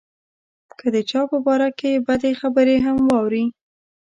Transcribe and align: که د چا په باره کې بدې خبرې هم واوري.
که 0.79 0.87
د 0.95 0.97
چا 1.09 1.21
په 1.31 1.37
باره 1.45 1.69
کې 1.79 2.03
بدې 2.07 2.31
خبرې 2.41 2.77
هم 2.85 2.97
واوري. 3.09 3.45